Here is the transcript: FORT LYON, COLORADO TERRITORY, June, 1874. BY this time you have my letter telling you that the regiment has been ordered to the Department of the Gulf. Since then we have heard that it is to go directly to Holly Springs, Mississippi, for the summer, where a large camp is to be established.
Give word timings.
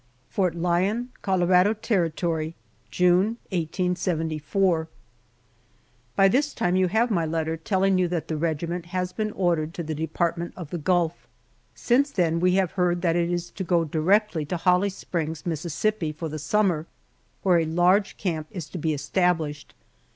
FORT 0.29 0.55
LYON, 0.55 1.09
COLORADO 1.21 1.75
TERRITORY, 1.75 2.55
June, 2.89 3.37
1874. 3.51 4.87
BY 6.15 6.27
this 6.27 6.55
time 6.55 6.75
you 6.75 6.87
have 6.87 7.11
my 7.11 7.23
letter 7.23 7.55
telling 7.55 7.99
you 7.99 8.07
that 8.07 8.27
the 8.27 8.35
regiment 8.35 8.87
has 8.87 9.13
been 9.13 9.29
ordered 9.33 9.75
to 9.75 9.83
the 9.83 9.93
Department 9.93 10.53
of 10.57 10.71
the 10.71 10.79
Gulf. 10.79 11.27
Since 11.75 12.09
then 12.13 12.39
we 12.39 12.53
have 12.55 12.71
heard 12.71 13.03
that 13.03 13.15
it 13.15 13.29
is 13.29 13.51
to 13.51 13.63
go 13.63 13.83
directly 13.83 14.43
to 14.45 14.57
Holly 14.57 14.89
Springs, 14.89 15.45
Mississippi, 15.45 16.11
for 16.11 16.27
the 16.29 16.39
summer, 16.39 16.87
where 17.43 17.59
a 17.59 17.65
large 17.65 18.17
camp 18.17 18.47
is 18.49 18.67
to 18.69 18.79
be 18.79 18.95
established. 18.95 19.75